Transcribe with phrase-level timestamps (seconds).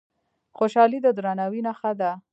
[0.57, 2.11] خوشالي د درناوي نښه ده.